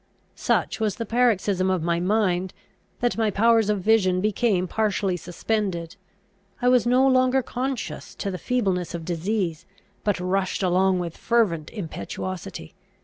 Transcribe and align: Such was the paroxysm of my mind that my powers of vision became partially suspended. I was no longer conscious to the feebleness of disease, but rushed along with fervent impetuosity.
Such 0.33 0.79
was 0.79 0.95
the 0.95 1.05
paroxysm 1.05 1.69
of 1.69 1.83
my 1.83 1.99
mind 1.99 2.55
that 3.01 3.19
my 3.19 3.29
powers 3.29 3.69
of 3.69 3.81
vision 3.81 4.19
became 4.19 4.67
partially 4.67 5.15
suspended. 5.15 5.95
I 6.59 6.69
was 6.69 6.87
no 6.87 7.07
longer 7.07 7.43
conscious 7.43 8.15
to 8.15 8.31
the 8.31 8.39
feebleness 8.39 8.95
of 8.95 9.05
disease, 9.05 9.67
but 10.03 10.19
rushed 10.19 10.63
along 10.63 10.97
with 10.97 11.15
fervent 11.15 11.69
impetuosity. 11.69 12.73